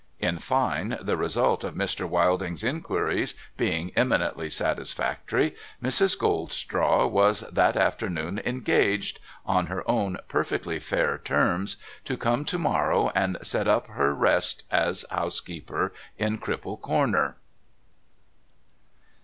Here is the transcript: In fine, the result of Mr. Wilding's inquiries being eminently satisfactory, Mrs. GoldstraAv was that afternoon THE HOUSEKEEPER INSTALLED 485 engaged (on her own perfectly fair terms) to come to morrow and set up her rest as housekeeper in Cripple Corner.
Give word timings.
In 0.19 0.39
fine, 0.39 0.97
the 0.99 1.15
result 1.15 1.63
of 1.63 1.75
Mr. 1.75 2.09
Wilding's 2.09 2.63
inquiries 2.63 3.35
being 3.55 3.91
eminently 3.95 4.49
satisfactory, 4.49 5.55
Mrs. 5.79 6.17
GoldstraAv 6.17 7.11
was 7.11 7.41
that 7.41 7.77
afternoon 7.77 8.33
THE 8.43 8.49
HOUSEKEEPER 8.49 8.49
INSTALLED 8.49 9.13
485 9.45 9.45
engaged 9.45 9.45
(on 9.45 9.65
her 9.67 9.91
own 9.91 10.17
perfectly 10.27 10.79
fair 10.79 11.19
terms) 11.19 11.77
to 12.05 12.17
come 12.17 12.45
to 12.45 12.57
morrow 12.57 13.11
and 13.13 13.37
set 13.43 13.67
up 13.67 13.85
her 13.89 14.15
rest 14.15 14.63
as 14.71 15.05
housekeeper 15.11 15.93
in 16.17 16.39
Cripple 16.39 16.81
Corner. 16.81 17.37